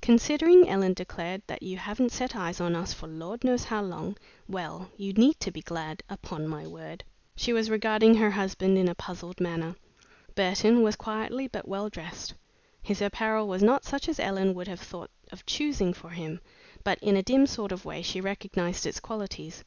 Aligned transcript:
"Considering," 0.00 0.66
Ellen 0.70 0.94
declared, 0.94 1.42
"that 1.48 1.62
you 1.62 1.76
haven't 1.76 2.10
set 2.10 2.34
eyes 2.34 2.62
on 2.62 2.74
us 2.74 2.94
for 2.94 3.06
Lord 3.06 3.44
knows 3.44 3.64
how 3.64 3.82
long 3.82 4.16
well, 4.48 4.88
you 4.96 5.12
need 5.12 5.38
to 5.40 5.50
be 5.50 5.60
glad. 5.60 6.02
Upon 6.08 6.48
my 6.48 6.66
word!" 6.66 7.04
She 7.36 7.52
was 7.52 7.68
regarding 7.68 8.14
her 8.14 8.30
husband 8.30 8.78
in 8.78 8.88
a 8.88 8.94
puzzled 8.94 9.38
manner. 9.38 9.76
Burton 10.34 10.80
was 10.82 10.96
quietly 10.96 11.46
but 11.46 11.68
well 11.68 11.90
dressed. 11.90 12.32
His 12.82 13.02
apparel 13.02 13.46
was 13.46 13.62
not 13.62 13.84
such 13.84 14.08
as 14.08 14.18
Ellen 14.18 14.54
would 14.54 14.66
have 14.66 14.80
thought 14.80 15.10
of 15.30 15.44
choosing 15.44 15.92
for 15.92 16.08
him, 16.08 16.40
but 16.82 16.98
in 17.02 17.14
a 17.14 17.22
dim 17.22 17.44
sort 17.44 17.70
of 17.70 17.84
way 17.84 18.00
she 18.00 18.18
recognized 18.22 18.86
its 18.86 18.98
qualities. 18.98 19.62